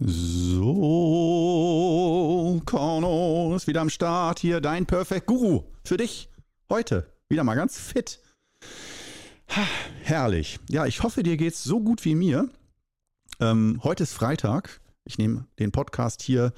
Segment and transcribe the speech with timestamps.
[0.00, 0.60] So,
[2.64, 4.40] Korno ist wieder am Start.
[4.40, 6.28] Hier dein Perfect Guru für dich
[6.68, 7.06] heute.
[7.28, 8.18] Wieder mal ganz fit.
[9.50, 9.66] Ha,
[10.02, 10.58] herrlich.
[10.68, 12.48] Ja, ich hoffe, dir geht's so gut wie mir.
[13.40, 14.80] Ähm, heute ist Freitag.
[15.04, 16.52] Ich nehme den Podcast hier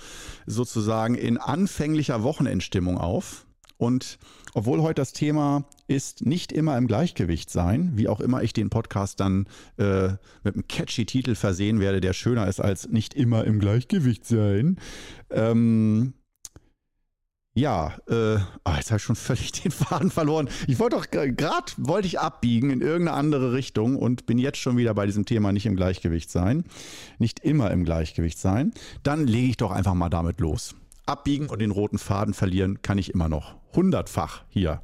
[0.46, 3.45] sozusagen in anfänglicher Wochenendstimmung auf.
[3.78, 4.18] Und
[4.54, 8.70] obwohl heute das Thema ist nicht immer im Gleichgewicht sein, wie auch immer ich den
[8.70, 10.08] Podcast dann äh,
[10.42, 14.78] mit einem catchy Titel versehen werde, der schöner ist als nicht immer im Gleichgewicht sein.
[15.30, 16.14] Ähm,
[17.54, 20.48] ja, äh, oh, jetzt habe ich schon völlig den Faden verloren.
[20.66, 24.76] Ich wollte doch gerade wollte ich abbiegen in irgendeine andere Richtung und bin jetzt schon
[24.76, 26.64] wieder bei diesem Thema nicht im Gleichgewicht sein,
[27.18, 28.72] nicht immer im Gleichgewicht sein.
[29.02, 30.74] Dann lege ich doch einfach mal damit los
[31.06, 33.54] abbiegen und den roten Faden verlieren kann ich immer noch.
[33.76, 34.82] Hundertfach hier.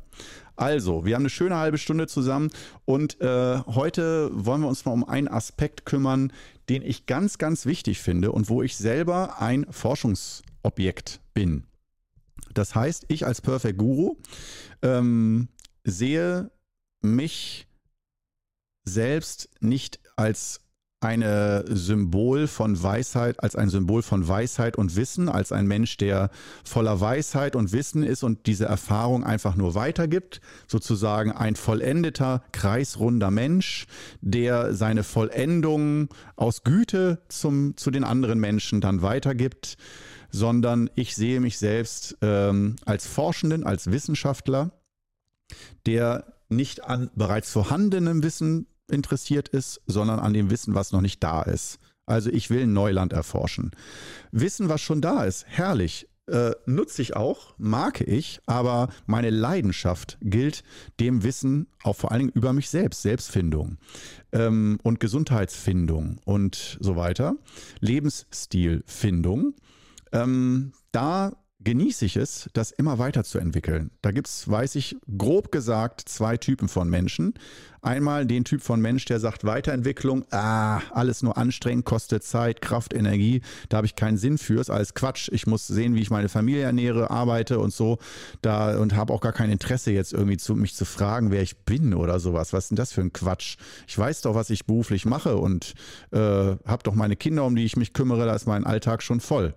[0.55, 2.51] Also, wir haben eine schöne halbe Stunde zusammen
[2.85, 6.33] und äh, heute wollen wir uns mal um einen Aspekt kümmern,
[6.69, 11.65] den ich ganz, ganz wichtig finde und wo ich selber ein Forschungsobjekt bin.
[12.55, 14.17] Das heißt, ich als Perfect Guru
[14.83, 15.49] ähm,
[15.85, 16.51] sehe
[17.01, 17.67] mich
[18.85, 20.61] selbst nicht als
[21.03, 26.31] eine Symbol von Weisheit, als ein Symbol von Weisheit und Wissen, als ein Mensch, der
[26.65, 33.31] voller Weisheit und Wissen ist und diese Erfahrung einfach nur weitergibt, sozusagen ein vollendeter, kreisrunder
[33.31, 33.87] Mensch,
[34.21, 39.77] der seine Vollendung aus Güte zum, zu den anderen Menschen dann weitergibt,
[40.31, 44.71] sondern ich sehe mich selbst ähm, als Forschenden, als Wissenschaftler,
[45.85, 51.23] der nicht an bereits vorhandenem Wissen interessiert ist, sondern an dem Wissen, was noch nicht
[51.23, 51.79] da ist.
[52.07, 53.71] Also ich will Neuland erforschen.
[54.33, 56.09] Wissen, was schon da ist, herrlich.
[56.29, 60.63] Äh, nutze ich auch, mag ich, aber meine Leidenschaft gilt
[61.01, 63.77] dem Wissen auch vor allen Dingen über mich selbst, Selbstfindung
[64.31, 67.35] ähm, und Gesundheitsfindung und so weiter,
[67.81, 69.55] Lebensstilfindung.
[70.13, 71.33] Ähm, da
[71.65, 73.91] genieße ich es, das immer weiterzuentwickeln.
[74.03, 77.35] Da gibt es, weiß ich, grob gesagt zwei Typen von Menschen.
[77.85, 82.95] Einmal den Typ von Mensch, der sagt, Weiterentwicklung, ah, alles nur anstrengend, kostet Zeit, Kraft,
[82.95, 85.29] Energie, da habe ich keinen Sinn für, ist alles Quatsch.
[85.33, 87.99] Ich muss sehen, wie ich meine Familie ernähre, arbeite und so,
[88.41, 91.57] da und habe auch gar kein Interesse jetzt irgendwie zu mich zu fragen, wer ich
[91.65, 92.53] bin oder sowas.
[92.53, 93.57] Was ist denn das für ein Quatsch?
[93.89, 95.75] Ich weiß doch, was ich beruflich mache und
[96.13, 99.19] äh, habe doch meine Kinder, um die ich mich kümmere, da ist mein Alltag schon
[99.19, 99.55] voll.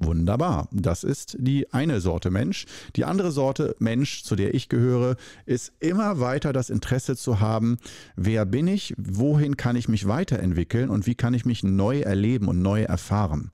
[0.00, 0.68] Wunderbar.
[0.70, 2.66] Das ist die eine Sorte Mensch.
[2.94, 7.78] Die andere Sorte Mensch, zu der ich gehöre, ist immer weiter das Interesse zu haben,
[8.14, 12.46] wer bin ich, wohin kann ich mich weiterentwickeln und wie kann ich mich neu erleben
[12.46, 13.50] und neu erfahren.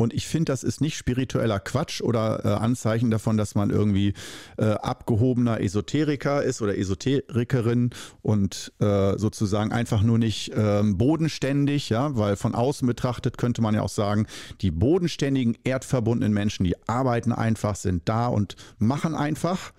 [0.00, 4.14] Und ich finde, das ist nicht spiritueller Quatsch oder äh, Anzeichen davon, dass man irgendwie
[4.56, 7.90] äh, abgehobener Esoteriker ist oder Esoterikerin
[8.22, 13.74] und äh, sozusagen einfach nur nicht ähm, bodenständig, ja, weil von außen betrachtet könnte man
[13.74, 14.28] ja auch sagen,
[14.60, 19.72] die bodenständigen, erdverbundenen Menschen, die arbeiten einfach, sind da und machen einfach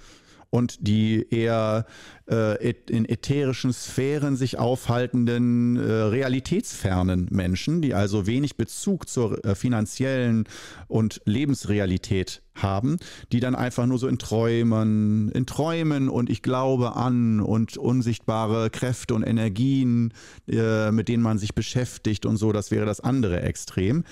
[0.50, 1.86] und die eher
[2.30, 9.56] äh, in ätherischen Sphären sich aufhaltenden, äh, realitätsfernen Menschen, die also wenig Bezug zur äh,
[9.56, 10.46] finanziellen
[10.88, 12.98] und Lebensrealität haben,
[13.32, 18.70] die dann einfach nur so in Träumen, in Träumen und ich glaube an und unsichtbare
[18.70, 20.14] Kräfte und Energien,
[20.48, 24.04] äh, mit denen man sich beschäftigt und so, das wäre das andere Extrem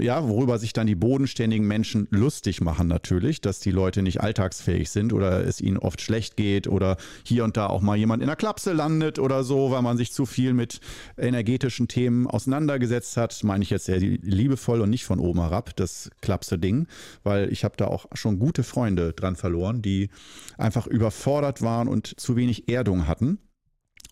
[0.00, 4.90] ja, worüber sich dann die bodenständigen Menschen lustig machen natürlich, dass die Leute nicht alltagsfähig
[4.90, 8.28] sind oder es ihnen oft schlecht geht oder hier und da auch mal jemand in
[8.28, 10.80] der Klapse landet oder so, weil man sich zu viel mit
[11.16, 13.42] energetischen Themen auseinandergesetzt hat.
[13.44, 16.86] Meine ich jetzt sehr liebevoll und nicht von oben herab, das Klapse-Ding,
[17.22, 20.10] weil ich habe da auch schon gute Freunde dran verloren, die
[20.58, 23.38] einfach überfordert waren und zu wenig Erdung hatten.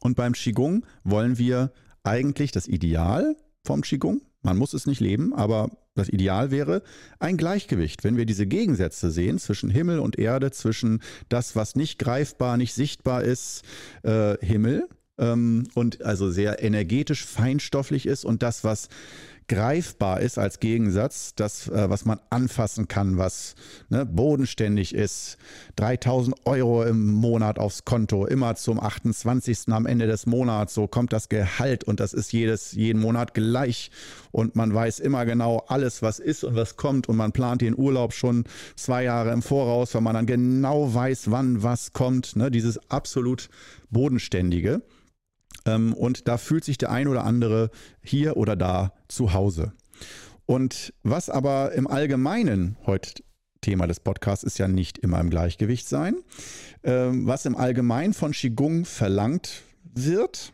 [0.01, 1.73] Und beim Qigong wollen wir
[2.05, 3.37] eigentlich das Ideal
[3.69, 6.83] vom Qigong man muss es nicht leben, aber das Ideal wäre
[7.19, 8.05] ein Gleichgewicht.
[8.05, 12.73] Wenn wir diese Gegensätze sehen zwischen Himmel und Erde, zwischen das, was nicht greifbar, nicht
[12.73, 13.63] sichtbar ist,
[14.05, 14.89] äh, Himmel,
[15.19, 18.89] ähm, und also sehr energetisch feinstofflich ist und das, was
[19.49, 23.55] greifbar ist als Gegensatz, das, äh, was man anfassen kann, was
[23.89, 25.39] ne, bodenständig ist.
[25.77, 29.73] 3000 Euro im Monat aufs Konto, immer zum 28.
[29.73, 33.91] am Ende des Monats, so kommt das Gehalt und das ist jedes, jeden Monat gleich
[34.31, 37.77] und man weiß immer genau alles, was ist und was kommt und man plant den
[37.77, 38.45] Urlaub schon
[38.77, 42.37] zwei Jahre im Voraus, weil man dann genau weiß, wann was kommt.
[42.37, 43.49] Ne, dieses absolut
[43.91, 44.83] bodenständige.
[45.69, 47.71] Ähm, und da fühlt sich der ein oder andere
[48.03, 49.73] hier oder da zu Hause.
[50.47, 53.23] Und was aber im Allgemeinen heute
[53.61, 56.17] Thema des Podcasts ist ja nicht immer im Gleichgewicht sein.
[56.85, 60.53] Ähm, was im Allgemeinen von Qigong verlangt wird,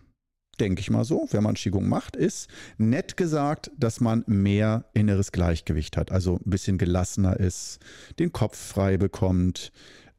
[0.59, 5.33] denke ich mal so, wenn man Qigong macht, ist nett gesagt, dass man mehr inneres
[5.33, 7.79] Gleichgewicht hat, also ein bisschen gelassener ist,
[8.19, 9.71] den Kopf frei bekommt,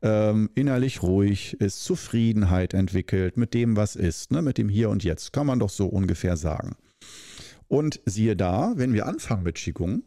[0.06, 5.04] ähm, innerlich ruhig ist, Zufriedenheit entwickelt mit dem, was ist, ne, mit dem Hier und
[5.04, 6.76] Jetzt, kann man doch so ungefähr sagen.
[7.68, 10.04] Und siehe da, wenn wir anfangen mit Qigong,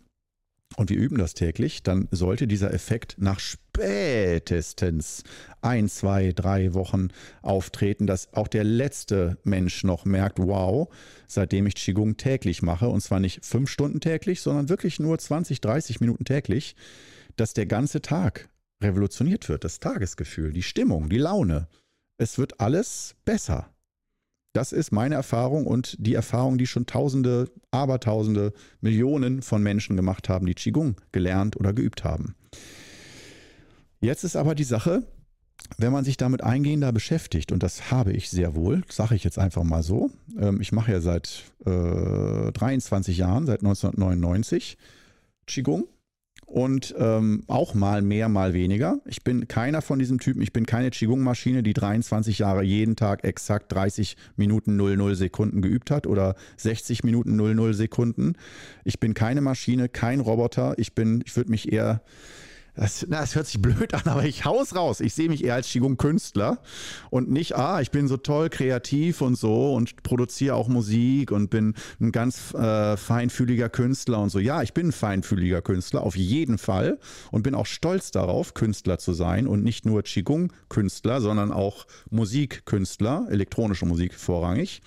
[0.77, 5.25] und wir üben das täglich, dann sollte dieser Effekt nach spätestens
[5.61, 7.09] ein, zwei, drei Wochen
[7.43, 10.89] auftreten, dass auch der letzte Mensch noch merkt, wow,
[11.27, 15.61] seitdem ich Qigong täglich mache, und zwar nicht fünf Stunden täglich, sondern wirklich nur 20,
[15.61, 16.77] 30 Minuten täglich,
[17.35, 18.49] dass der ganze Tag
[18.83, 21.69] revolutioniert wird, das Tagesgefühl, die Stimmung, die Laune.
[22.19, 23.71] Es wird alles besser.
[24.53, 30.29] Das ist meine Erfahrung und die Erfahrung, die schon Tausende, Abertausende, Millionen von Menschen gemacht
[30.29, 32.35] haben, die Qigong gelernt oder geübt haben.
[34.01, 35.03] Jetzt ist aber die Sache,
[35.77, 39.39] wenn man sich damit eingehender beschäftigt, und das habe ich sehr wohl, sage ich jetzt
[39.39, 44.79] einfach mal so, ähm, ich mache ja seit äh, 23 Jahren, seit 1999
[45.47, 45.87] Qigong
[46.49, 49.00] und ähm, auch mal mehr, mal weniger.
[49.05, 53.23] Ich bin keiner von diesen Typen, ich bin keine Qigong-Maschine, die 23 Jahre jeden Tag
[53.25, 58.33] exakt 30 Minuten 00 Sekunden geübt hat oder 60 Minuten 00 Sekunden.
[58.85, 60.75] Ich bin keine Maschine, kein Roboter.
[60.79, 62.00] Ich bin, ich würde mich eher
[62.79, 65.01] das, na, das hört sich blöd an, aber ich haus raus.
[65.01, 66.59] Ich sehe mich eher als Qigong-Künstler
[67.11, 71.51] und nicht, ah, ich bin so toll kreativ und so und produziere auch Musik und
[71.51, 74.39] bin ein ganz äh, feinfühliger Künstler und so.
[74.39, 76.99] Ja, ich bin ein feinfühliger Künstler, auf jeden Fall
[77.33, 83.27] und bin auch stolz darauf, Künstler zu sein und nicht nur Qigong-Künstler, sondern auch Musikkünstler,
[83.29, 84.83] elektronische Musik vorrangig.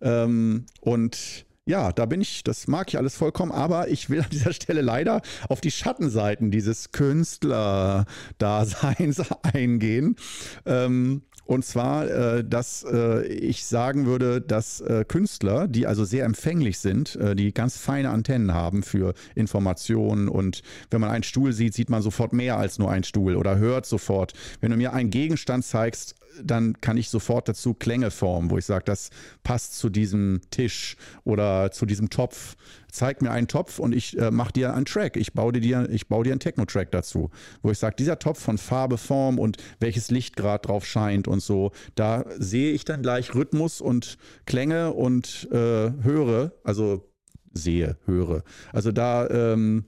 [0.00, 4.30] Ähm, und ja, da bin ich, das mag ich alles vollkommen, aber ich will an
[4.32, 10.16] dieser Stelle leider auf die Schattenseiten dieses Künstler-Daseins eingehen.
[10.64, 16.26] Ähm, und zwar, äh, dass äh, ich sagen würde, dass äh, Künstler, die also sehr
[16.26, 21.54] empfänglich sind, äh, die ganz feine Antennen haben für Informationen und wenn man einen Stuhl
[21.54, 24.34] sieht, sieht man sofort mehr als nur einen Stuhl oder hört sofort.
[24.60, 28.64] Wenn du mir einen Gegenstand zeigst, dann kann ich sofort dazu Klänge formen, wo ich
[28.64, 29.10] sage, das
[29.42, 32.56] passt zu diesem Tisch oder zu diesem Topf.
[32.90, 35.16] Zeig mir einen Topf und ich äh, mache dir einen Track.
[35.16, 37.30] Ich baue dir, ich baue dir einen Techno-Track dazu,
[37.62, 41.40] wo ich sage, dieser Topf von Farbe, Form und welches Licht gerade drauf scheint und
[41.40, 47.08] so, da sehe ich dann gleich Rhythmus und Klänge und äh, höre, also
[47.52, 48.42] sehe, höre.
[48.72, 49.84] Also da ähm,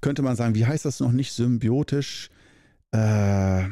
[0.00, 2.30] könnte man sagen, wie heißt das noch nicht symbiotisch?
[2.92, 3.64] Äh,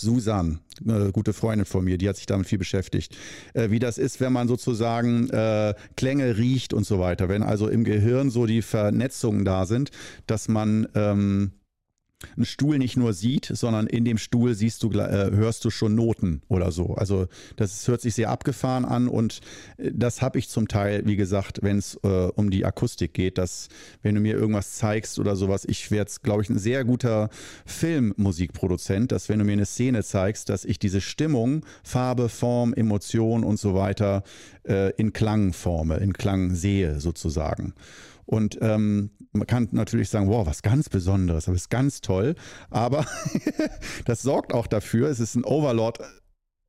[0.00, 3.16] Susan, eine gute Freundin von mir, die hat sich damit viel beschäftigt.
[3.54, 7.28] Äh, wie das ist, wenn man sozusagen äh, Klänge riecht und so weiter.
[7.28, 9.90] Wenn also im Gehirn so die Vernetzungen da sind,
[10.26, 11.52] dass man ähm,
[12.36, 15.94] einen Stuhl nicht nur sieht, sondern in dem Stuhl siehst du, äh, hörst du schon
[15.94, 16.94] Noten oder so.
[16.94, 17.26] Also
[17.56, 19.40] das hört sich sehr abgefahren an und
[19.78, 23.38] äh, das habe ich zum Teil, wie gesagt, wenn es äh, um die Akustik geht,
[23.38, 23.68] dass
[24.02, 27.30] wenn du mir irgendwas zeigst oder sowas, ich werde, glaube ich, ein sehr guter
[27.66, 33.44] Filmmusikproduzent, dass wenn du mir eine Szene zeigst, dass ich diese Stimmung, Farbe, Form, Emotion
[33.44, 34.22] und so weiter
[34.66, 37.74] äh, in Klang forme, in Klang sehe sozusagen.
[38.26, 42.34] Und ähm, man kann natürlich sagen, wow, was ganz Besonderes, aber ist ganz toll.
[42.70, 43.06] Aber
[44.04, 45.98] das sorgt auch dafür, es ist ein Overlord.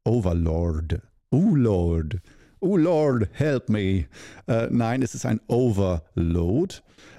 [0.04, 1.02] Overlord.
[1.32, 2.18] Oh Lord.
[2.60, 4.06] Oh Lord, help me.
[4.48, 6.76] Äh, nein, es ist ein Overload.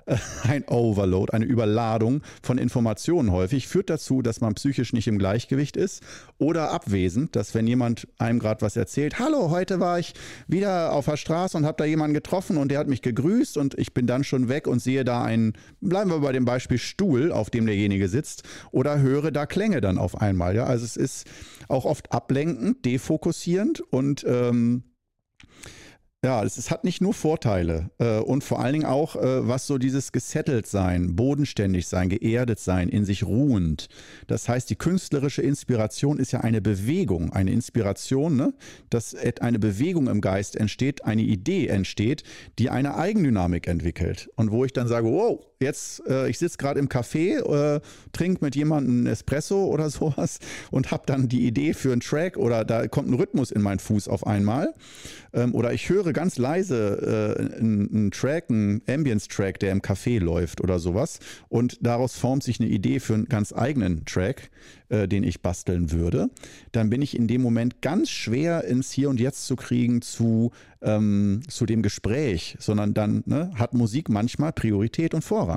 [0.45, 5.77] ein Overload, eine Überladung von Informationen häufig, führt dazu, dass man psychisch nicht im Gleichgewicht
[5.77, 6.03] ist
[6.39, 10.15] oder abwesend, dass wenn jemand einem gerade was erzählt, hallo, heute war ich
[10.47, 13.79] wieder auf der Straße und habe da jemanden getroffen und der hat mich gegrüßt und
[13.79, 17.33] ich bin dann schon weg und sehe da einen, bleiben wir bei dem Beispiel Stuhl,
[17.33, 20.55] auf dem derjenige sitzt oder höre da Klänge dann auf einmal.
[20.55, 20.65] Ja?
[20.65, 21.27] Also es ist
[21.69, 24.85] auch oft ablenkend, defokussierend und ähm,
[26.25, 29.67] ja, es, es, hat nicht nur Vorteile äh, und vor allen Dingen auch, äh, was
[29.67, 33.89] so dieses gesettelt sein, bodenständig sein, geerdet sein, in sich ruhend.
[34.29, 38.55] Das heißt, die künstlerische Inspiration ist ja eine Bewegung, eine Inspiration, ne?
[38.89, 42.23] dass eine Bewegung im Geist entsteht, eine Idee entsteht,
[42.61, 44.31] die eine Eigendynamik entwickelt.
[44.37, 47.39] Und wo ich dann sage, wow, jetzt, äh, ich sitze gerade im Café,
[47.77, 47.81] äh,
[48.13, 50.39] trinke mit jemandem Espresso oder sowas
[50.71, 53.79] und habe dann die Idee für einen Track oder da kommt ein Rhythmus in meinen
[53.79, 54.75] Fuß auf einmal.
[55.33, 60.61] Ähm, oder ich höre ganz leise äh, einen Track, einen Ambience-Track, der im Café läuft
[60.61, 61.21] oder sowas.
[61.49, 64.51] Und daraus formt sich eine Idee für einen ganz eigenen Track,
[64.89, 66.31] äh, den ich basteln würde.
[66.73, 70.53] Dann bin ich in dem Moment ganz schwer ins Hier und Jetzt zu kriegen zu,
[70.83, 75.52] ähm, zu dem Gespräch, sondern dann ne, hat Musik manchmal Priorität und Vorrang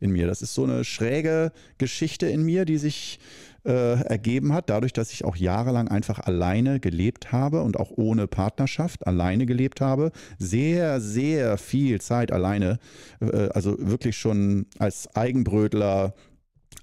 [0.00, 0.26] in mir.
[0.26, 3.18] Das ist so eine schräge Geschichte in mir, die sich
[3.64, 8.26] äh, ergeben hat, dadurch, dass ich auch jahrelang einfach alleine gelebt habe und auch ohne
[8.26, 10.12] Partnerschaft alleine gelebt habe.
[10.38, 12.78] Sehr, sehr viel Zeit alleine,
[13.20, 16.14] äh, also wirklich schon als Eigenbrötler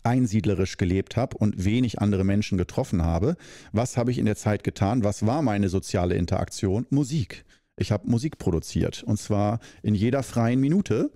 [0.04, 3.36] einsiedlerisch gelebt habe und wenig andere Menschen getroffen habe.
[3.72, 5.04] Was habe ich in der Zeit getan?
[5.04, 6.88] Was war meine soziale Interaktion?
[6.90, 7.46] Musik.
[7.82, 11.12] Ich habe Musik produziert und zwar in jeder freien Minute,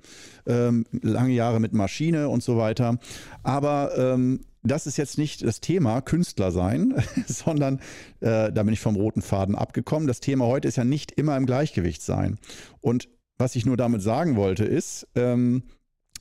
[0.45, 2.99] ähm, lange Jahre mit Maschine und so weiter.
[3.43, 6.95] Aber ähm, das ist jetzt nicht das Thema Künstler sein,
[7.27, 7.79] sondern
[8.19, 10.07] äh, da bin ich vom roten Faden abgekommen.
[10.07, 12.39] Das Thema heute ist ja nicht immer im Gleichgewicht sein.
[12.81, 13.07] Und
[13.37, 15.63] was ich nur damit sagen wollte, ist, ähm,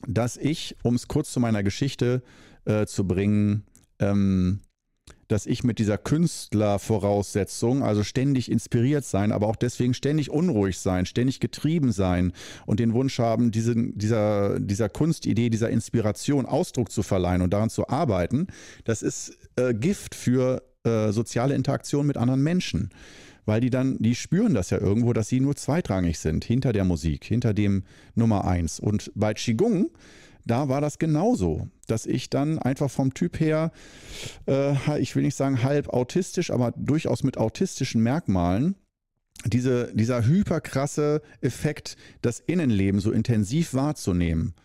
[0.07, 2.21] dass ich, um es kurz zu meiner Geschichte
[2.65, 3.63] äh, zu bringen,
[3.99, 4.61] ähm,
[5.27, 11.05] dass ich mit dieser Künstlervoraussetzung, also ständig inspiriert sein, aber auch deswegen ständig unruhig sein,
[11.05, 12.33] ständig getrieben sein
[12.65, 17.69] und den Wunsch haben, diesen, dieser, dieser Kunstidee, dieser Inspiration Ausdruck zu verleihen und daran
[17.69, 18.47] zu arbeiten,
[18.83, 22.89] das ist äh, Gift für äh, soziale Interaktion mit anderen Menschen.
[23.47, 26.83] Weil die dann, die spüren das ja irgendwo, dass sie nur zweitrangig sind, hinter der
[26.83, 27.83] Musik, hinter dem
[28.15, 28.79] Nummer eins.
[28.79, 29.91] Und bei Qigong,
[30.45, 33.71] da war das genauso, dass ich dann einfach vom Typ her,
[34.47, 38.75] äh, ich will nicht sagen halb autistisch, aber durchaus mit autistischen Merkmalen,
[39.45, 44.55] diese, dieser hyperkrasse Effekt, das Innenleben so intensiv wahrzunehmen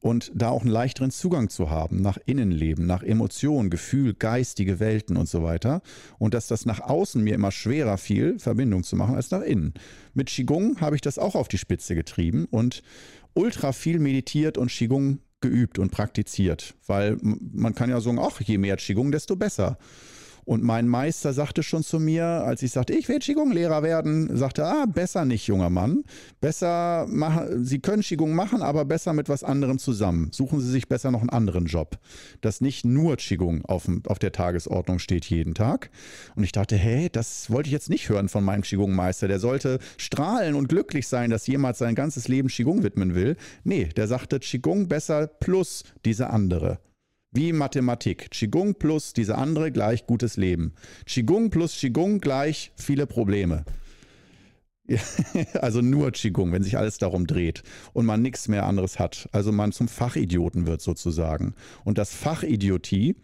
[0.00, 5.16] und da auch einen leichteren Zugang zu haben nach Innenleben, nach Emotionen, Gefühl, geistige Welten
[5.16, 5.82] und so weiter.
[6.18, 9.74] Und dass das nach außen mir immer schwerer fiel, Verbindung zu machen, als nach innen.
[10.14, 12.82] Mit Qigong habe ich das auch auf die Spitze getrieben und
[13.34, 18.58] ultra viel meditiert und Qigong geübt und praktiziert, weil man kann ja sagen, ach, je
[18.58, 19.78] mehr Qigong, desto besser.
[20.48, 24.64] Und mein Meister sagte schon zu mir, als ich sagte, ich will Qigong-Lehrer werden, sagte,
[24.64, 26.04] ah, besser nicht, junger Mann.
[26.40, 30.30] Besser machen, Sie können Qigong machen, aber besser mit was anderem zusammen.
[30.32, 31.98] Suchen Sie sich besser noch einen anderen Job.
[32.40, 35.90] Dass nicht nur Qigong auf, auf der Tagesordnung steht jeden Tag.
[36.34, 39.28] Und ich dachte, hey, das wollte ich jetzt nicht hören von meinem Qigong-Meister.
[39.28, 43.36] Der sollte strahlen und glücklich sein, dass jemand sein ganzes Leben Qigong widmen will.
[43.64, 46.78] Nee, der sagte Qigong besser plus diese andere.
[47.30, 48.30] Wie Mathematik.
[48.30, 50.72] Qigong plus diese andere gleich gutes Leben.
[51.04, 53.64] Qigong plus Qigong gleich viele Probleme.
[55.60, 59.28] also nur Qigong, wenn sich alles darum dreht und man nichts mehr anderes hat.
[59.32, 61.54] Also man zum Fachidioten wird sozusagen.
[61.84, 63.16] Und das Fachidiotie,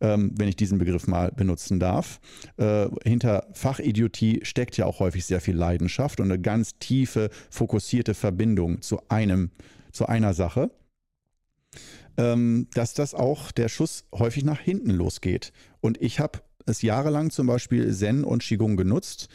[0.00, 2.20] ähm, wenn ich diesen Begriff mal benutzen darf,
[2.56, 8.14] äh, hinter Fachidiotie steckt ja auch häufig sehr viel Leidenschaft und eine ganz tiefe, fokussierte
[8.14, 9.50] Verbindung zu einem,
[9.90, 10.70] zu einer Sache
[12.74, 15.52] dass das auch der Schuss häufig nach hinten losgeht.
[15.80, 19.28] Und ich habe es jahrelang zum Beispiel Zen und Qigong genutzt,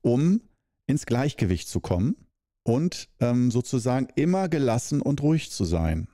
[0.00, 0.40] um
[0.86, 2.16] ins Gleichgewicht zu kommen
[2.64, 6.08] und ähm, sozusagen immer gelassen und ruhig zu sein.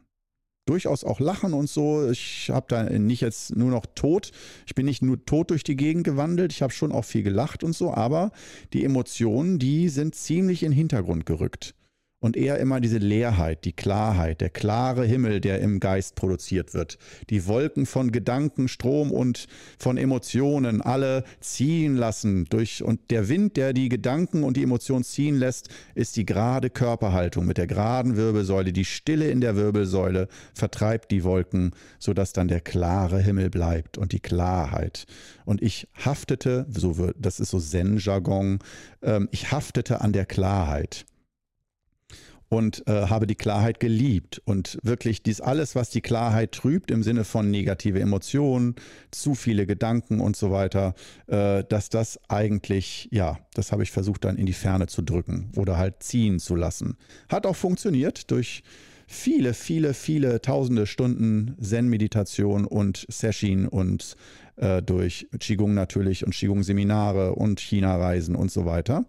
[0.68, 2.10] Durchaus auch lachen und so.
[2.10, 4.32] Ich habe da nicht jetzt nur noch tot.
[4.66, 6.52] Ich bin nicht nur tot durch die Gegend gewandelt.
[6.52, 7.94] Ich habe schon auch viel gelacht und so.
[7.94, 8.32] Aber
[8.72, 11.76] die Emotionen, die sind ziemlich in den Hintergrund gerückt
[12.18, 16.98] und eher immer diese Leerheit, die Klarheit, der klare Himmel, der im Geist produziert wird.
[17.28, 19.46] Die Wolken von Gedanken, Strom und
[19.78, 25.04] von Emotionen alle ziehen lassen durch und der Wind, der die Gedanken und die Emotionen
[25.04, 28.72] ziehen lässt, ist die gerade Körperhaltung mit der geraden Wirbelsäule.
[28.72, 34.12] Die Stille in der Wirbelsäule vertreibt die Wolken, sodass dann der klare Himmel bleibt und
[34.12, 35.06] die Klarheit.
[35.44, 38.60] Und ich haftete, so wird, das ist so Zen-Jargon,
[39.02, 41.04] ähm, ich haftete an der Klarheit
[42.48, 44.40] und äh, habe die Klarheit geliebt.
[44.44, 48.76] Und wirklich dies alles, was die Klarheit trübt im Sinne von negative Emotionen,
[49.10, 50.94] zu viele Gedanken und so weiter,
[51.26, 55.50] äh, dass das eigentlich, ja, das habe ich versucht dann in die Ferne zu drücken
[55.56, 56.96] oder halt ziehen zu lassen.
[57.28, 58.62] Hat auch funktioniert durch
[59.06, 64.16] viele, viele, viele tausende Stunden Zen-Meditation und Session und
[64.56, 69.04] äh, durch Qigong natürlich und Qigong-Seminare und China-Reisen und so weiter.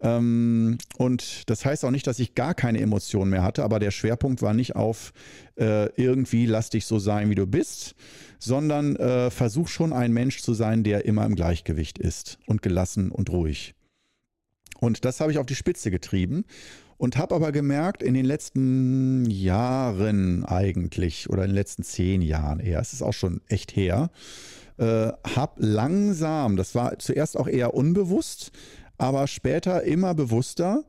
[0.00, 3.90] Ähm, und das heißt auch nicht, dass ich gar keine Emotionen mehr hatte, aber der
[3.90, 5.12] Schwerpunkt war nicht auf
[5.56, 7.94] äh, irgendwie lass dich so sein, wie du bist,
[8.38, 13.10] sondern äh, versuch schon ein Mensch zu sein, der immer im Gleichgewicht ist und gelassen
[13.10, 13.74] und ruhig.
[14.80, 16.44] Und das habe ich auf die Spitze getrieben
[16.98, 22.60] und habe aber gemerkt, in den letzten Jahren eigentlich oder in den letzten zehn Jahren
[22.60, 24.10] eher, es ist auch schon echt her,
[24.78, 28.52] äh, habe langsam, das war zuerst auch eher unbewusst,
[28.98, 30.84] aber später immer bewusster,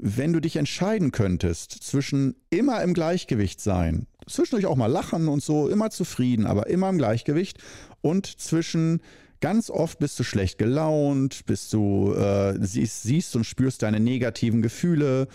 [0.00, 5.42] wenn du dich entscheiden könntest zwischen immer im Gleichgewicht sein, zwischendurch auch mal lachen und
[5.42, 7.58] so, immer zufrieden, aber immer im Gleichgewicht
[8.00, 9.02] und zwischen
[9.40, 14.62] ganz oft bist du schlecht gelaunt, bist du äh, siehst, siehst und spürst deine negativen
[14.62, 15.28] Gefühle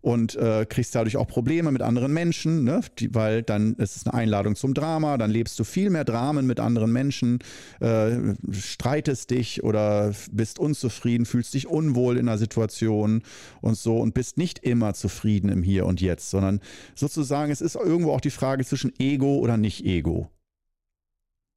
[0.00, 2.80] und äh, kriegst dadurch auch Probleme mit anderen Menschen, ne?
[2.98, 6.46] Die, weil dann ist es eine Einladung zum Drama, dann lebst du viel mehr Dramen
[6.46, 7.40] mit anderen Menschen,
[7.80, 13.22] äh, streitest dich oder bist unzufrieden, fühlst dich unwohl in einer Situation
[13.60, 16.60] und so und bist nicht immer zufrieden im Hier und Jetzt, sondern
[16.94, 20.30] sozusagen, es ist irgendwo auch die Frage zwischen Ego oder nicht Ego.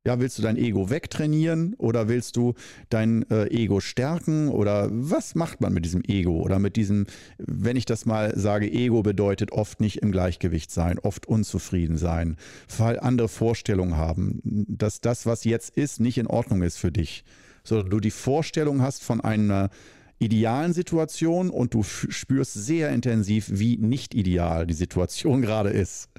[0.04, 2.56] Ja, willst du dein Ego wegtrainieren oder willst du
[2.90, 7.06] dein äh, Ego stärken oder was macht man mit diesem Ego oder mit diesem,
[7.38, 12.38] wenn ich das mal sage, Ego bedeutet oft nicht im Gleichgewicht sein, oft unzufrieden sein,
[12.76, 17.24] weil andere Vorstellungen haben, dass das, was jetzt ist, nicht in Ordnung ist für dich,
[17.64, 19.70] sondern du die Vorstellung hast von einer
[20.18, 26.11] idealen Situation und du spürst sehr intensiv, wie nicht ideal die Situation gerade ist.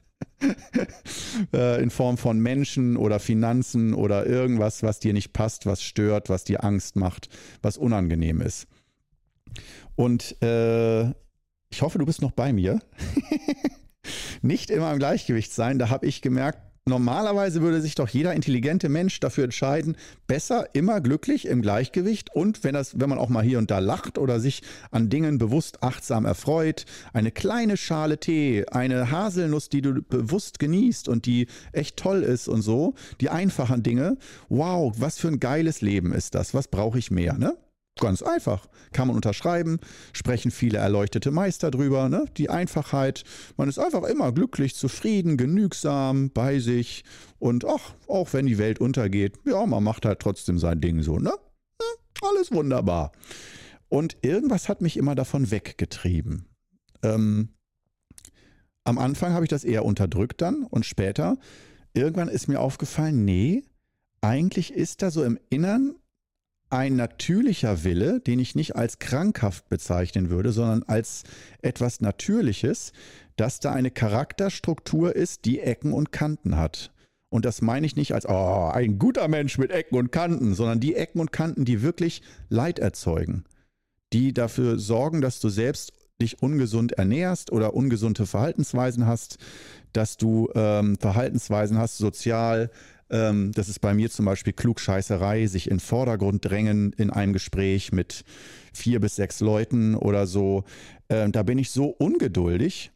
[1.55, 6.29] Äh, in Form von Menschen oder Finanzen oder irgendwas, was dir nicht passt, was stört,
[6.29, 7.31] was dir Angst macht,
[7.63, 8.67] was unangenehm ist.
[9.97, 11.09] Und äh,
[11.71, 12.81] ich hoffe, du bist noch bei mir.
[14.43, 18.89] nicht immer im Gleichgewicht sein, da habe ich gemerkt, Normalerweise würde sich doch jeder intelligente
[18.89, 19.97] Mensch dafür entscheiden,
[20.27, 23.79] besser immer glücklich im Gleichgewicht und wenn das, wenn man auch mal hier und da
[23.79, 29.81] lacht oder sich an Dingen bewusst achtsam erfreut, eine kleine Schale Tee, eine Haselnuss, die
[29.81, 34.17] du bewusst genießt und die echt toll ist und so, die einfachen Dinge.
[34.49, 36.53] Wow, was für ein geiles Leben ist das?
[36.53, 37.57] Was brauche ich mehr, ne?
[38.01, 38.67] Ganz einfach.
[38.93, 39.79] Kann man unterschreiben,
[40.13, 42.09] sprechen viele erleuchtete Meister drüber.
[42.09, 42.25] Ne?
[42.37, 43.25] Die Einfachheit.
[43.57, 47.05] Man ist einfach immer glücklich, zufrieden, genügsam bei sich.
[47.39, 51.19] Und ach, auch wenn die Welt untergeht, ja, man macht halt trotzdem sein Ding so.
[51.19, 51.33] Ne?
[52.23, 53.13] Alles wunderbar.
[53.89, 56.47] Und irgendwas hat mich immer davon weggetrieben.
[57.03, 57.51] Ähm,
[58.85, 61.37] am Anfang habe ich das eher unterdrückt dann und später,
[61.93, 63.65] irgendwann ist mir aufgefallen, nee,
[64.21, 65.95] eigentlich ist da so im Innern
[66.73, 71.25] ein natürlicher Wille, den ich nicht als krankhaft bezeichnen würde, sondern als
[71.61, 72.93] etwas Natürliches,
[73.37, 76.93] dass da eine Charakterstruktur ist, die Ecken und Kanten hat.
[77.29, 80.81] Und das meine ich nicht als oh, ein guter Mensch mit Ecken und Kanten, sondern
[80.81, 83.45] die Ecken und Kanten, die wirklich Leid erzeugen,
[84.13, 89.39] die dafür sorgen, dass du selbst dich ungesund ernährst oder ungesunde Verhaltensweisen hast,
[89.93, 92.71] dass du ähm, Verhaltensweisen hast, sozial,
[93.13, 97.93] ähm, das ist bei mir zum Beispiel Klugscheißerei, sich in Vordergrund drängen in einem Gespräch
[97.93, 98.25] mit
[98.73, 100.65] vier bis sechs Leuten oder so.
[101.09, 102.91] Ähm, da bin ich so ungeduldig,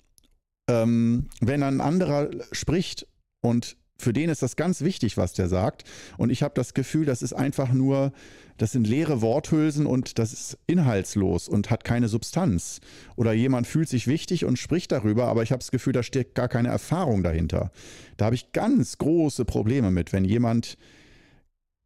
[0.69, 3.07] ähm, wenn ein anderer spricht
[3.43, 5.85] und für den ist das ganz wichtig, was der sagt.
[6.19, 8.13] Und ich habe das Gefühl, das ist einfach nur,
[8.59, 12.81] das sind leere Worthülsen und das ist inhaltslos und hat keine Substanz.
[13.17, 16.35] Oder jemand fühlt sich wichtig und spricht darüber, aber ich habe das Gefühl, da steckt
[16.35, 17.71] gar keine Erfahrung dahinter.
[18.17, 20.77] Da habe ich ganz große Probleme mit, wenn jemand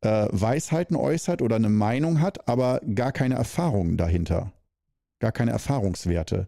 [0.00, 4.52] äh, Weisheiten äußert oder eine Meinung hat, aber gar keine Erfahrungen dahinter.
[5.20, 6.46] Gar keine Erfahrungswerte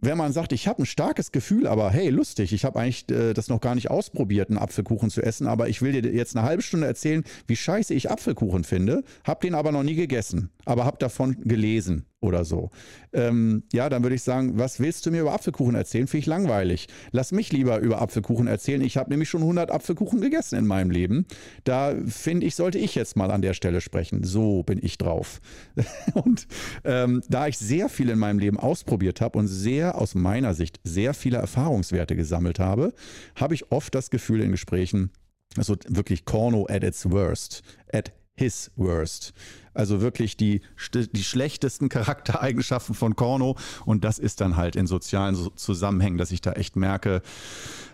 [0.00, 3.34] wenn man sagt, ich habe ein starkes Gefühl, aber hey, lustig, ich habe eigentlich äh,
[3.34, 6.46] das noch gar nicht ausprobiert, einen Apfelkuchen zu essen, aber ich will dir jetzt eine
[6.46, 10.84] halbe Stunde erzählen, wie scheiße ich Apfelkuchen finde, habe den aber noch nie gegessen, aber
[10.84, 12.70] habe davon gelesen oder so.
[13.12, 16.06] Ähm, ja, dann würde ich sagen, was willst du mir über Apfelkuchen erzählen?
[16.06, 16.88] Finde ich langweilig.
[17.12, 18.80] Lass mich lieber über Apfelkuchen erzählen.
[18.80, 21.26] Ich habe nämlich schon 100 Apfelkuchen gegessen in meinem Leben.
[21.64, 24.24] Da finde ich, sollte ich jetzt mal an der Stelle sprechen.
[24.24, 25.40] So bin ich drauf.
[26.14, 26.46] und
[26.84, 30.80] ähm, da ich sehr viel in meinem Leben ausprobiert habe und sehr aus meiner Sicht
[30.84, 32.92] sehr viele Erfahrungswerte gesammelt habe,
[33.34, 35.10] habe ich oft das Gefühl in Gesprächen,
[35.56, 39.32] also wirklich Corno at its worst, at his worst.
[39.74, 40.62] Also wirklich die,
[40.94, 43.56] die schlechtesten Charaktereigenschaften von Korno.
[43.84, 47.22] Und das ist dann halt in sozialen Zusammenhängen, dass ich da echt merke,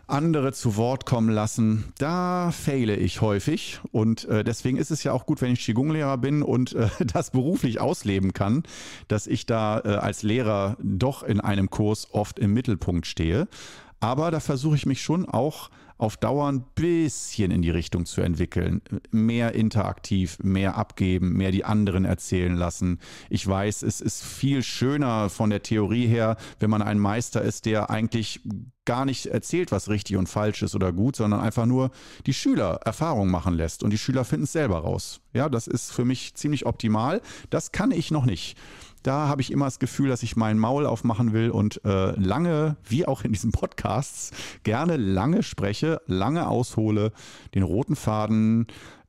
[0.06, 3.80] andere zu Wort kommen lassen, da fehle ich häufig.
[3.92, 7.30] Und äh, deswegen ist es ja auch gut, wenn ich Qigong-Lehrer bin und äh, das
[7.30, 8.64] beruflich ausleben kann,
[9.08, 13.48] dass ich da äh, als Lehrer doch in einem Kurs oft im Mittelpunkt stehe.
[14.00, 15.70] Aber da versuche ich mich schon auch
[16.02, 18.82] auf Dauer ein bisschen in die Richtung zu entwickeln.
[19.12, 22.98] Mehr interaktiv, mehr abgeben, mehr die anderen erzählen lassen.
[23.30, 27.66] Ich weiß, es ist viel schöner von der Theorie her, wenn man ein Meister ist,
[27.66, 28.40] der eigentlich
[28.84, 31.92] gar nicht erzählt, was richtig und falsch ist oder gut, sondern einfach nur
[32.26, 35.20] die Schüler Erfahrung machen lässt und die Schüler finden es selber raus.
[35.32, 37.22] Ja, das ist für mich ziemlich optimal.
[37.50, 38.56] Das kann ich noch nicht
[39.02, 42.76] da habe ich immer das Gefühl, dass ich mein Maul aufmachen will und äh, lange,
[42.84, 44.30] wie auch in diesen Podcasts,
[44.62, 47.12] gerne lange spreche, lange aushole,
[47.54, 48.66] den roten Faden.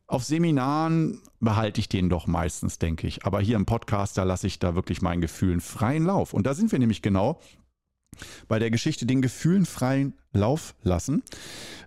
[0.08, 3.26] Auf Seminaren behalte ich den doch meistens, denke ich.
[3.26, 6.34] Aber hier im Podcast, da lasse ich da wirklich meinen Gefühlen freien Lauf.
[6.34, 7.40] Und da sind wir nämlich genau
[8.48, 11.24] bei der Geschichte den Gefühlen freien Lauf lassen,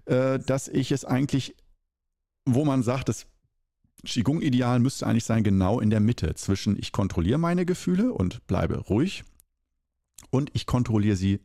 [0.07, 1.55] äh, dass ich es eigentlich,
[2.45, 3.27] wo man sagt, es
[4.05, 8.79] Qigong-Ideal müsste eigentlich sein, genau in der Mitte zwischen ich kontrolliere meine Gefühle und bleibe
[8.79, 9.25] ruhig
[10.31, 11.41] und ich kontrolliere sie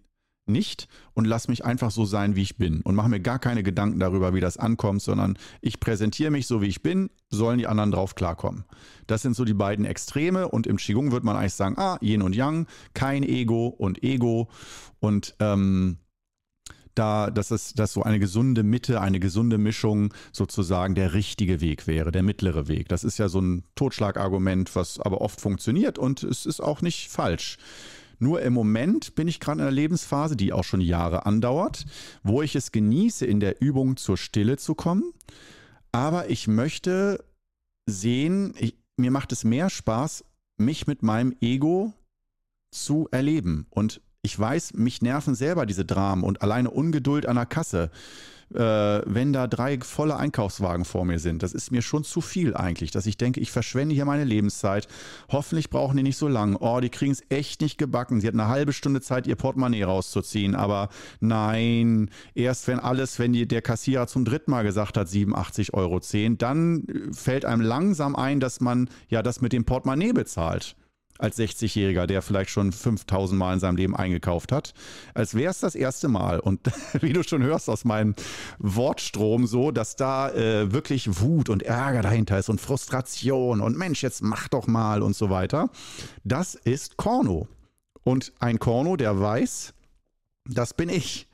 [0.45, 3.63] nicht und lass mich einfach so sein, wie ich bin und mache mir gar keine
[3.63, 7.67] Gedanken darüber, wie das ankommt, sondern ich präsentiere mich so, wie ich bin, sollen die
[7.67, 8.65] anderen drauf klarkommen.
[9.07, 12.21] Das sind so die beiden Extreme und im Qigong wird man eigentlich sagen, ah, Yin
[12.21, 14.49] und Yang, kein Ego und Ego
[14.99, 15.97] und ähm,
[16.95, 21.87] da, dass es dass so eine gesunde Mitte, eine gesunde Mischung sozusagen der richtige Weg
[21.87, 22.89] wäre, der mittlere Weg.
[22.89, 27.09] Das ist ja so ein Totschlagargument, was aber oft funktioniert und es ist auch nicht
[27.09, 27.57] falsch.
[28.19, 31.85] Nur im Moment bin ich gerade in einer Lebensphase, die auch schon Jahre andauert,
[32.21, 35.11] wo ich es genieße, in der Übung zur Stille zu kommen.
[35.91, 37.25] Aber ich möchte
[37.87, 40.23] sehen, ich, mir macht es mehr Spaß,
[40.57, 41.93] mich mit meinem Ego
[42.69, 43.65] zu erleben.
[43.71, 47.89] Und ich weiß, mich nerven selber diese Dramen und alleine Ungeduld an der Kasse
[48.53, 51.41] äh, wenn da drei volle Einkaufswagen vor mir sind.
[51.41, 54.89] Das ist mir schon zu viel eigentlich, dass ich denke, ich verschwende hier meine Lebenszeit.
[55.29, 56.57] Hoffentlich brauchen die nicht so lang.
[56.57, 58.19] Oh, die kriegen es echt nicht gebacken.
[58.19, 60.55] Sie hat eine halbe Stunde Zeit, ihr Portemonnaie rauszuziehen.
[60.55, 60.89] Aber
[61.21, 66.01] nein, erst wenn alles, wenn die, der Kassierer zum dritten Mal gesagt hat, 87,10 Euro,
[66.35, 70.75] dann fällt einem langsam ein, dass man ja das mit dem Portemonnaie bezahlt
[71.17, 74.73] als 60-Jähriger, der vielleicht schon 5000 Mal in seinem Leben eingekauft hat,
[75.13, 76.39] als wäre es das erste Mal.
[76.39, 76.61] Und
[77.01, 78.15] wie du schon hörst aus meinem
[78.59, 84.03] Wortstrom so, dass da äh, wirklich Wut und Ärger dahinter ist und Frustration und Mensch,
[84.03, 85.69] jetzt mach doch mal und so weiter.
[86.23, 87.47] Das ist Korno.
[88.03, 89.73] Und ein Korno, der weiß,
[90.45, 91.27] das bin ich.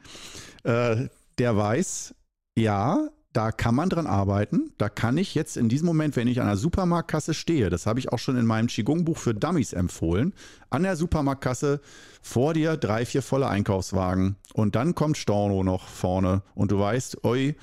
[0.63, 2.13] Äh, der weiß,
[2.55, 4.71] ja, da kann man dran arbeiten.
[4.79, 7.99] Da kann ich jetzt in diesem Moment, wenn ich an der Supermarktkasse stehe, das habe
[7.99, 10.33] ich auch schon in meinem Qigong-Buch für Dummies empfohlen,
[10.71, 11.79] an der Supermarktkasse
[12.23, 17.23] vor dir drei, vier volle Einkaufswagen und dann kommt Storno noch vorne und du weißt,
[17.25, 17.55] oi,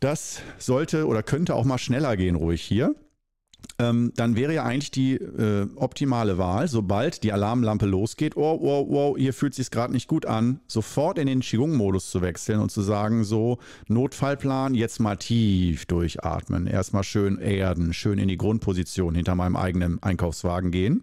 [0.00, 2.96] das sollte oder könnte auch mal schneller gehen, ruhig hier
[3.80, 8.86] ähm, dann wäre ja eigentlich die äh, optimale Wahl, sobald die Alarmlampe losgeht, oh, oh,
[8.90, 12.70] oh, hier fühlt sich gerade nicht gut an, sofort in den Qigong-Modus zu wechseln und
[12.70, 19.14] zu sagen, so, Notfallplan, jetzt mal tief durchatmen, erstmal schön erden, schön in die Grundposition
[19.14, 21.02] hinter meinem eigenen Einkaufswagen gehen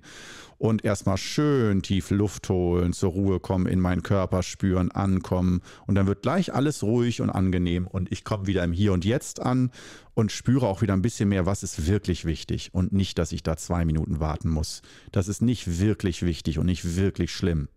[0.57, 5.95] und erstmal schön tief Luft holen, zur Ruhe kommen, in meinen Körper spüren, ankommen und
[5.95, 9.39] dann wird gleich alles ruhig und angenehm und ich komme wieder im Hier und Jetzt
[9.39, 9.71] an
[10.13, 13.43] und spüre auch wieder ein bisschen mehr, was ist wirklich wichtig und nicht, dass ich
[13.43, 14.81] da zwei Minuten warten muss.
[15.11, 17.67] Das ist nicht wirklich wichtig und nicht wirklich schlimm.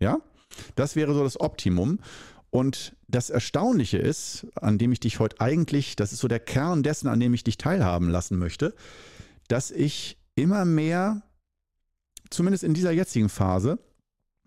[0.00, 0.18] Ja?
[0.74, 1.98] Das wäre so das Optimum.
[2.50, 6.82] Und das Erstaunliche ist, an dem ich dich heute eigentlich, das ist so der Kern
[6.82, 8.74] dessen, an dem ich dich teilhaben lassen möchte,
[9.48, 11.22] dass ich immer mehr
[12.32, 13.78] zumindest in dieser jetzigen Phase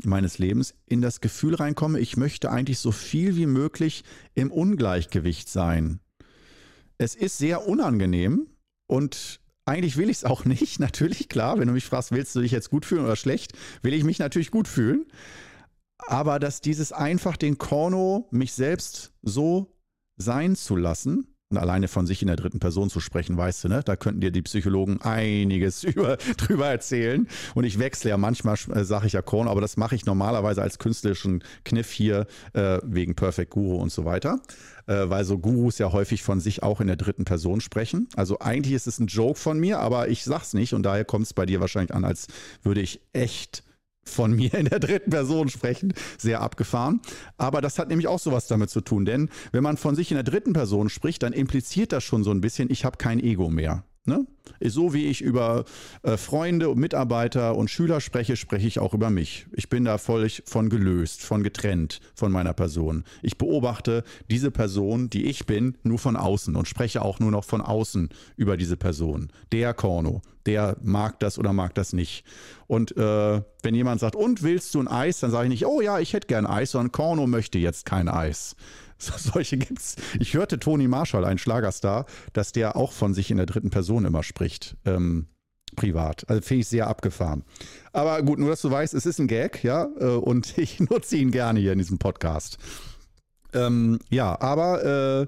[0.04, 5.50] meines Lebens in das Gefühl reinkomme, ich möchte eigentlich so viel wie möglich im Ungleichgewicht
[5.50, 6.00] sein.
[6.98, 8.48] Es ist sehr unangenehm
[8.88, 10.80] und eigentlich will ich es auch nicht.
[10.80, 13.94] Natürlich, klar, wenn du mich fragst, willst du dich jetzt gut fühlen oder schlecht, will
[13.94, 15.06] ich mich natürlich gut fühlen.
[15.98, 19.76] Aber dass dieses einfach den Korno, mich selbst so
[20.18, 23.68] sein zu lassen, und alleine von sich in der dritten Person zu sprechen, weißt du,
[23.68, 23.82] ne?
[23.86, 27.28] Da könnten dir die Psychologen einiges über, drüber erzählen.
[27.54, 30.62] Und ich wechsle ja manchmal, äh, sage ich ja Korn, aber das mache ich normalerweise
[30.64, 34.40] als künstlerischen Kniff hier äh, wegen Perfect Guru und so weiter.
[34.88, 38.08] Äh, weil so Gurus ja häufig von sich auch in der dritten Person sprechen.
[38.16, 41.26] Also eigentlich ist es ein Joke von mir, aber ich sag's nicht und daher kommt
[41.28, 42.28] es bei dir wahrscheinlich an, als
[42.64, 43.64] würde ich echt
[44.08, 45.94] von mir in der dritten Person sprechen.
[46.18, 47.02] Sehr abgefahren.
[47.38, 49.06] Aber das hat nämlich auch sowas damit zu tun.
[49.06, 52.32] Denn wenn man von sich in der dritten Person spricht, dann impliziert das schon so
[52.32, 53.84] ein bisschen, ich habe kein Ego mehr.
[54.06, 54.26] Ne?
[54.62, 55.66] So wie ich über
[56.04, 59.48] äh, Freunde und Mitarbeiter und Schüler spreche, spreche ich auch über mich.
[59.54, 63.04] Ich bin da völlig von gelöst, von getrennt von meiner Person.
[63.24, 67.44] Ich beobachte diese Person, die ich bin, nur von außen und spreche auch nur noch
[67.46, 69.32] von außen über diese Person.
[69.52, 72.24] Der Korno, der mag das oder mag das nicht.
[72.68, 75.82] Und äh, wenn jemand sagt, und willst du ein Eis, dann sage ich nicht, oh
[75.82, 78.56] ja, ich hätte gern Eis, sondern Korno möchte jetzt kein Eis.
[78.98, 79.96] Solche gibt's.
[80.20, 84.06] Ich hörte Toni Marshall, ein Schlagerstar, dass der auch von sich in der dritten Person
[84.06, 84.78] immer spricht.
[84.86, 85.28] Ähm,
[85.76, 86.28] privat.
[86.30, 87.44] Also finde ich sehr abgefahren.
[87.92, 91.18] Aber gut, nur dass du weißt, es ist ein Gag, ja, äh, und ich nutze
[91.18, 92.58] ihn gerne hier in diesem Podcast.
[93.54, 95.28] Ähm, ja, aber äh,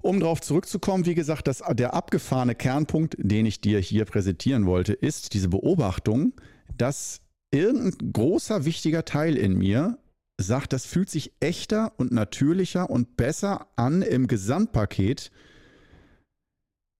[0.00, 4.92] um darauf zurückzukommen, wie gesagt, das, der abgefahrene Kernpunkt, den ich dir hier präsentieren wollte,
[4.92, 6.32] ist diese Beobachtung,
[6.76, 7.20] dass
[7.52, 9.98] irgendein großer, wichtiger Teil in mir
[10.42, 15.30] sagt, das fühlt sich echter und natürlicher und besser an im Gesamtpaket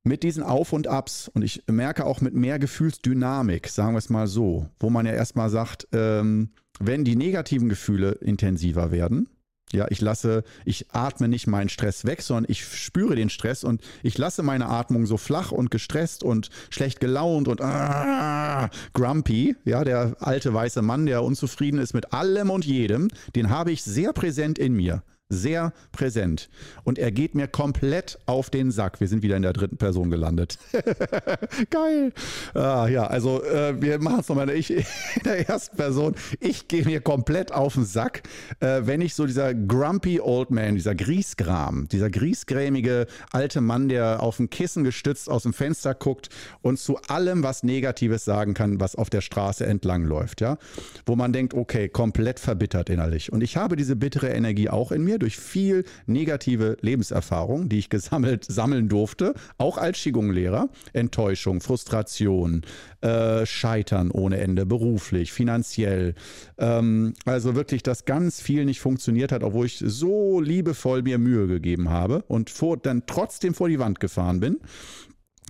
[0.05, 1.29] mit diesen Auf und Abs.
[1.29, 5.13] Und ich merke auch mit mehr Gefühlsdynamik, sagen wir es mal so, wo man ja
[5.13, 9.29] erstmal sagt, ähm, wenn die negativen Gefühle intensiver werden,
[9.73, 13.81] Ja, ich lasse, ich atme nicht meinen Stress weg, sondern ich spüre den Stress und
[14.03, 19.57] ich lasse meine Atmung so flach und gestresst und schlecht gelaunt und ah, grumpy.
[19.65, 23.83] Ja, der alte weiße Mann, der unzufrieden ist mit allem und jedem, den habe ich
[23.83, 26.49] sehr präsent in mir sehr präsent.
[26.85, 29.01] Und er geht mir komplett auf den Sack.
[29.01, 30.59] Wir sind wieder in der dritten Person gelandet.
[31.71, 32.13] Geil.
[32.55, 34.85] Ah, ja, also äh, wir machen es nochmal ich, in
[35.25, 36.15] der ersten Person.
[36.41, 38.23] Ich gehe mir komplett auf den Sack,
[38.61, 44.23] äh, wenn ich so dieser grumpy old man, dieser Griesgram, dieser griesgrämige alte Mann, der
[44.23, 46.29] auf dem Kissen gestützt aus dem Fenster guckt
[46.61, 50.59] und zu allem was Negatives sagen kann, was auf der Straße entlang läuft, ja.
[51.07, 53.33] Wo man denkt, okay, komplett verbittert innerlich.
[53.33, 57.89] Und ich habe diese bittere Energie auch in mir durch viel negative Lebenserfahrung, die ich
[57.89, 60.69] gesammelt sammeln durfte, auch als Qigong-Lehrer.
[60.93, 62.63] Enttäuschung, Frustration,
[63.01, 66.15] äh, Scheitern ohne Ende, beruflich, finanziell.
[66.59, 71.47] Ähm, also wirklich, dass ganz viel nicht funktioniert hat, obwohl ich so liebevoll mir Mühe
[71.47, 74.59] gegeben habe und vor, dann trotzdem vor die Wand gefahren bin.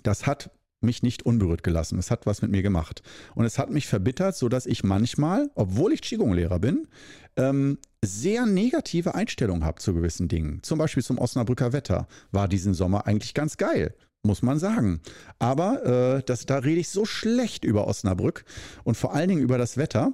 [0.02, 0.50] Das hat
[0.82, 1.98] mich nicht unberührt gelassen.
[1.98, 3.02] Es hat was mit mir gemacht.
[3.34, 6.88] Und es hat mich verbittert, sodass ich manchmal, obwohl ich Qigong-Lehrer bin,
[7.36, 10.62] ähm, sehr negative Einstellungen habe zu gewissen Dingen.
[10.62, 15.00] Zum Beispiel zum Osnabrücker Wetter war diesen Sommer eigentlich ganz geil muss man sagen.
[15.38, 18.44] Aber äh, das, da rede ich so schlecht über Osnabrück
[18.84, 20.12] und vor allen Dingen über das Wetter.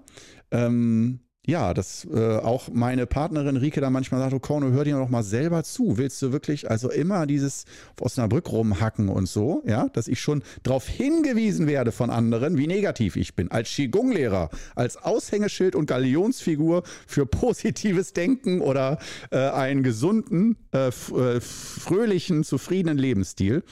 [0.51, 4.99] Ähm, ja, dass äh, auch meine Partnerin Rike da manchmal sagt, oh Korno, hör dir
[4.99, 5.97] doch mal selber zu.
[5.97, 7.65] Willst du wirklich also immer dieses
[7.97, 12.67] auf Osnabrück rumhacken und so, ja, dass ich schon darauf hingewiesen werde von anderen, wie
[12.67, 18.99] negativ ich bin, als Qigong-Lehrer, als Aushängeschild und Galionsfigur für positives Denken oder
[19.31, 23.63] äh, einen gesunden, äh, äh, fröhlichen, zufriedenen Lebensstil.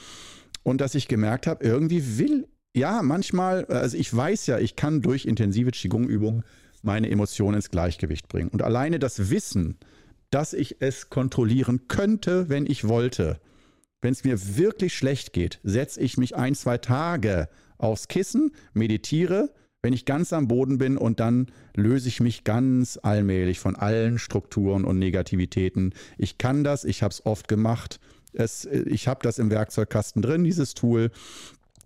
[0.63, 5.03] Und dass ich gemerkt habe, irgendwie will, ja, manchmal, also ich weiß ja, ich kann
[5.03, 6.43] durch intensive Qigong-Übungen
[6.83, 8.49] meine Emotionen ins Gleichgewicht bringen.
[8.49, 9.77] Und alleine das Wissen,
[10.29, 13.39] dass ich es kontrollieren könnte, wenn ich wollte,
[14.01, 19.53] wenn es mir wirklich schlecht geht, setze ich mich ein, zwei Tage aufs Kissen, meditiere,
[19.81, 24.19] wenn ich ganz am Boden bin und dann löse ich mich ganz allmählich von allen
[24.19, 25.93] Strukturen und Negativitäten.
[26.17, 27.99] Ich kann das, ich habe es oft gemacht.
[28.33, 31.11] Es, ich habe das im Werkzeugkasten drin, dieses Tool.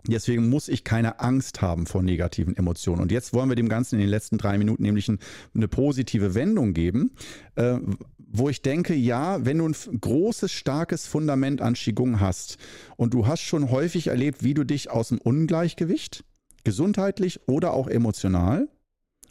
[0.08, 3.00] Deswegen muss ich keine Angst haben vor negativen Emotionen.
[3.02, 5.18] Und jetzt wollen wir dem Ganzen in den letzten drei Minuten nämlich ein,
[5.54, 7.12] eine positive Wendung geben,
[7.54, 7.78] äh,
[8.18, 12.56] wo ich denke, ja, wenn du ein großes, starkes Fundament an Qigong hast
[12.96, 16.24] und du hast schon häufig erlebt, wie du dich aus dem Ungleichgewicht,
[16.64, 18.68] gesundheitlich oder auch emotional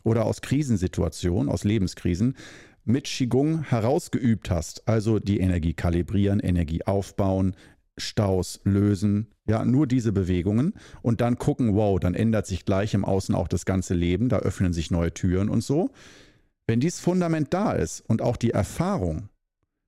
[0.03, 2.35] oder aus Krisensituationen, aus Lebenskrisen,
[2.83, 7.55] mit Qigong herausgeübt hast, also die Energie kalibrieren, Energie aufbauen,
[8.01, 13.05] Staus lösen, ja, nur diese Bewegungen und dann gucken, wow, dann ändert sich gleich im
[13.05, 15.91] Außen auch das ganze Leben, da öffnen sich neue Türen und so.
[16.67, 19.29] Wenn dieses Fundament da ist und auch die Erfahrung,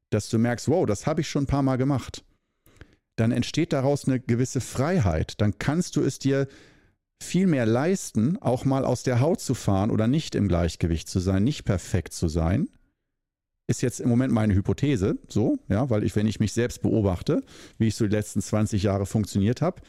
[0.10, 2.24] dass du merkst, wow, das habe ich schon ein paar Mal gemacht,
[3.16, 5.40] dann entsteht daraus eine gewisse Freiheit.
[5.40, 6.48] Dann kannst du es dir
[7.22, 11.20] viel mehr leisten, auch mal aus der Haut zu fahren oder nicht im Gleichgewicht zu
[11.20, 12.70] sein, nicht perfekt zu sein,
[13.74, 17.42] ist jetzt im Moment meine Hypothese, so, ja, weil ich, wenn ich mich selbst beobachte,
[17.80, 19.82] wie ich so die letzten 20 Jahre funktioniert habe,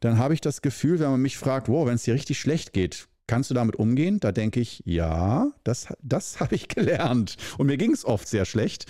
[0.00, 2.72] dann habe ich das Gefühl, wenn man mich fragt, wow, wenn es dir richtig schlecht
[2.72, 4.18] geht, kannst du damit umgehen?
[4.18, 7.36] Da denke ich, ja, das, das habe ich gelernt.
[7.58, 8.86] Und mir ging es oft sehr schlecht.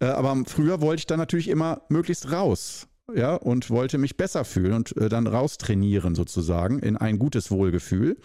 [0.00, 2.88] Äh, aber früher wollte ich dann natürlich immer möglichst raus.
[3.14, 8.16] Ja, und wollte mich besser fühlen und äh, dann raustrainieren sozusagen in ein gutes Wohlgefühl.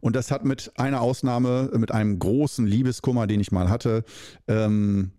[0.00, 4.04] Und das hat mit einer Ausnahme, mit einem großen Liebeskummer, den ich mal hatte,
[4.46, 5.12] ähm,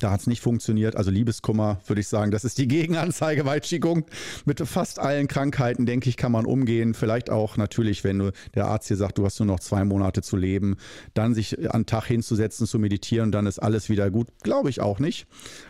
[0.00, 0.96] da hat es nicht funktioniert.
[0.96, 4.04] Also Liebeskummer, würde ich sagen, das ist die Gegenanzeige bei Qigong.
[4.46, 6.94] Mit fast allen Krankheiten, denke ich, kann man umgehen.
[6.94, 10.22] Vielleicht auch natürlich, wenn du, der Arzt dir sagt, du hast nur noch zwei Monate
[10.22, 10.76] zu leben,
[11.14, 14.28] dann sich an Tag hinzusetzen, zu meditieren, dann ist alles wieder gut.
[14.42, 15.26] Glaube ich auch nicht.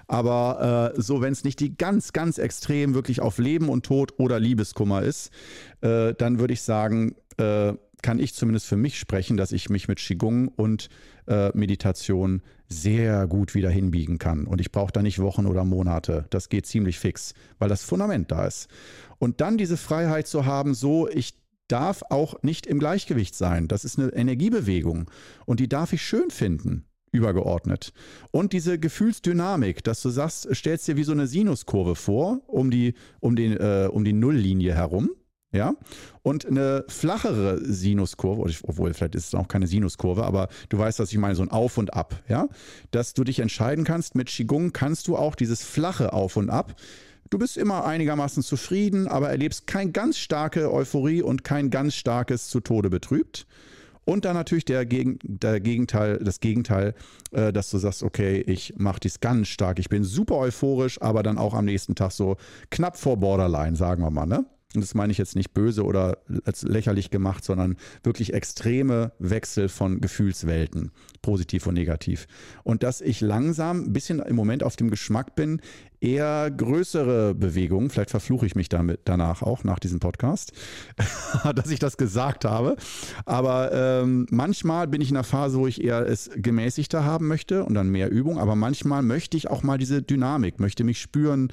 [0.06, 4.14] Aber äh, so, wenn es nicht die ganz, ganz extrem wirklich auf Leben und Tod
[4.18, 5.30] oder Liebeskummer ist,
[5.80, 9.88] äh, dann würde ich sagen, äh, kann ich zumindest für mich sprechen, dass ich mich
[9.88, 10.88] mit Qigong und
[11.26, 14.46] äh, Meditation sehr gut wieder hinbiegen kann.
[14.46, 16.26] Und ich brauche da nicht Wochen oder Monate.
[16.30, 18.68] Das geht ziemlich fix, weil das Fundament da ist.
[19.18, 21.34] Und dann diese Freiheit zu haben, so, ich
[21.68, 23.68] darf auch nicht im Gleichgewicht sein.
[23.68, 25.10] Das ist eine Energiebewegung
[25.46, 27.92] und die darf ich schön finden übergeordnet.
[28.30, 32.94] Und diese Gefühlsdynamik, dass du sagst, stellst dir wie so eine Sinuskurve vor, um die,
[33.20, 35.10] um den, äh, um die Nulllinie herum
[35.52, 35.74] ja,
[36.22, 41.12] und eine flachere Sinuskurve, obwohl vielleicht ist es auch keine Sinuskurve, aber du weißt, was
[41.12, 42.48] ich meine, so ein Auf und Ab, ja,
[42.90, 46.74] dass du dich entscheiden kannst, mit Qigong kannst du auch dieses flache Auf und Ab,
[47.28, 52.48] du bist immer einigermaßen zufrieden, aber erlebst kein ganz starke Euphorie und kein ganz starkes
[52.48, 53.46] zu Tode betrübt.
[54.04, 56.94] Und dann natürlich der, der Gegenteil, das Gegenteil,
[57.30, 61.22] äh, dass du sagst, okay, ich mache dies ganz stark, ich bin super euphorisch, aber
[61.22, 62.36] dann auch am nächsten Tag so
[62.70, 64.44] knapp vor Borderline, sagen wir mal, ne?
[64.74, 69.68] Und das meine ich jetzt nicht böse oder als lächerlich gemacht, sondern wirklich extreme Wechsel
[69.68, 72.26] von Gefühlswelten, positiv und negativ.
[72.64, 75.60] Und dass ich langsam ein bisschen im Moment auf dem Geschmack bin,
[76.02, 80.52] eher größere Bewegungen, vielleicht verfluche ich mich damit danach auch nach diesem Podcast,
[81.54, 82.76] dass ich das gesagt habe.
[83.24, 87.64] Aber ähm, manchmal bin ich in einer Phase, wo ich eher es gemäßigter haben möchte
[87.64, 88.38] und dann mehr Übung.
[88.38, 91.52] Aber manchmal möchte ich auch mal diese Dynamik, möchte mich spüren,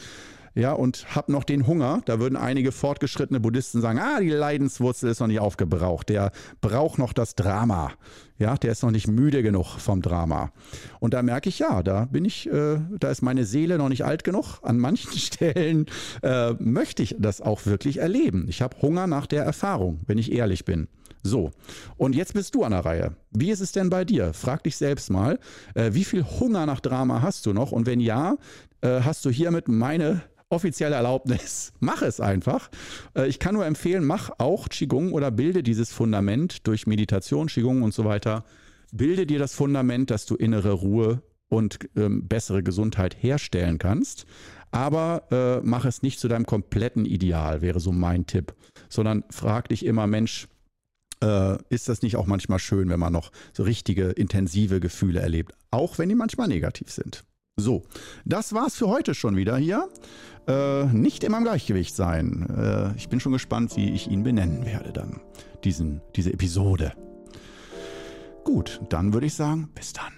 [0.55, 2.01] ja, und habe noch den Hunger.
[2.05, 6.09] Da würden einige fortgeschrittene Buddhisten sagen, ah, die Leidenswurzel ist noch nicht aufgebraucht.
[6.09, 6.31] Der
[6.61, 7.91] braucht noch das Drama.
[8.37, 10.51] Ja, der ist noch nicht müde genug vom Drama.
[10.99, 14.05] Und da merke ich, ja, da bin ich, äh, da ist meine Seele noch nicht
[14.05, 14.59] alt genug.
[14.61, 15.87] An manchen Stellen
[16.23, 18.45] äh, möchte ich das auch wirklich erleben.
[18.47, 20.87] Ich habe Hunger nach der Erfahrung, wenn ich ehrlich bin.
[21.21, 21.51] So,
[21.97, 23.15] und jetzt bist du an der Reihe.
[23.31, 24.33] Wie ist es denn bei dir?
[24.33, 25.37] Frag dich selbst mal,
[25.73, 27.73] äh, wie viel Hunger nach Drama hast du noch?
[27.73, 28.37] Und wenn ja,
[28.81, 31.73] äh, hast du hiermit meine offizielle Erlaubnis.
[31.79, 32.69] Mach es einfach.
[33.15, 37.83] Äh, ich kann nur empfehlen, mach auch Qigong oder bilde dieses Fundament durch Meditation, Qigong
[37.83, 38.43] und so weiter.
[38.91, 44.25] Bilde dir das Fundament, dass du innere Ruhe und ähm, bessere Gesundheit herstellen kannst.
[44.71, 48.53] Aber äh, mach es nicht zu deinem kompletten Ideal, wäre so mein Tipp.
[48.87, 50.47] Sondern frag dich immer, Mensch,
[51.23, 55.53] äh, ist das nicht auch manchmal schön, wenn man noch so richtige, intensive Gefühle erlebt?
[55.71, 57.23] Auch wenn die manchmal negativ sind.
[57.59, 57.83] So,
[58.25, 59.89] das war's für heute schon wieder hier.
[60.47, 62.47] Äh, nicht immer im Gleichgewicht sein.
[62.49, 65.21] Äh, ich bin schon gespannt, wie ich ihn benennen werde dann.
[65.63, 66.93] Diesen, diese Episode.
[68.43, 70.13] Gut, dann würde ich sagen, bis dann.